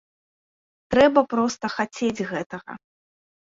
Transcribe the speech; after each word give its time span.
Трэба 0.95 1.19
проста 1.35 1.65
хацець 1.75 2.27
гэтага. 2.33 2.71